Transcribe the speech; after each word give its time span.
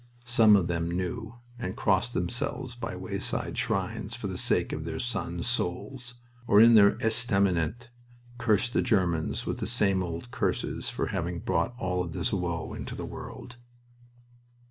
Some 0.25 0.55
of 0.55 0.67
them 0.67 0.89
knew, 0.89 1.35
and 1.59 1.75
crossed 1.75 2.13
themselves 2.15 2.73
by 2.73 2.95
wayside 2.95 3.55
shrines 3.55 4.15
for 4.15 4.25
the 4.25 4.35
sake 4.35 4.73
of 4.73 4.83
their 4.83 4.97
sons' 4.97 5.45
souls, 5.45 6.15
or 6.47 6.59
in 6.59 6.73
their 6.73 6.95
estaminets 7.01 7.89
cursed 8.39 8.73
the 8.73 8.81
Germans 8.81 9.45
with 9.45 9.59
the 9.59 9.67
same 9.67 10.01
old 10.01 10.31
curses 10.31 10.89
for 10.89 11.09
having 11.09 11.37
brought 11.37 11.75
all 11.77 12.03
this 12.07 12.33
woe 12.33 12.73
into 12.73 12.95
the 12.95 13.05
world. 13.05 13.57